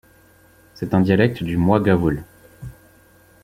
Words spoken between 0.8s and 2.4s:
un dialecte du mwaghavul.